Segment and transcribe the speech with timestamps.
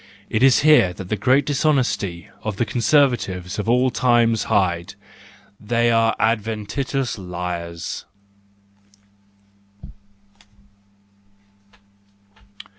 [0.31, 4.95] It is here that the great dishonesty of the conservatives of all times hides:
[5.59, 8.05] —they are adventitious liars.